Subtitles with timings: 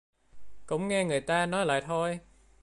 [0.65, 2.19] Cũng nghe người ta nói lại thôi